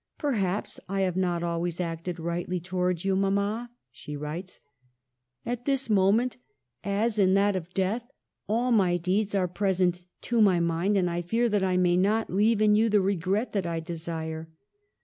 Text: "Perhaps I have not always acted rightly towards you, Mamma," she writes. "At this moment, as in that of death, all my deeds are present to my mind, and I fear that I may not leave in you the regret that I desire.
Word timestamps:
"Perhaps 0.17 0.79
I 0.89 1.01
have 1.01 1.15
not 1.15 1.43
always 1.43 1.79
acted 1.79 2.19
rightly 2.19 2.59
towards 2.59 3.05
you, 3.05 3.15
Mamma," 3.15 3.69
she 3.91 4.17
writes. 4.17 4.59
"At 5.45 5.65
this 5.65 5.91
moment, 5.91 6.37
as 6.83 7.19
in 7.19 7.35
that 7.35 7.55
of 7.55 7.71
death, 7.75 8.09
all 8.47 8.71
my 8.71 8.97
deeds 8.97 9.35
are 9.35 9.47
present 9.47 10.07
to 10.21 10.41
my 10.41 10.59
mind, 10.59 10.97
and 10.97 11.07
I 11.07 11.21
fear 11.21 11.47
that 11.49 11.63
I 11.63 11.77
may 11.77 11.97
not 11.97 12.31
leave 12.33 12.61
in 12.63 12.75
you 12.75 12.89
the 12.89 12.99
regret 12.99 13.53
that 13.53 13.67
I 13.67 13.79
desire. 13.79 14.49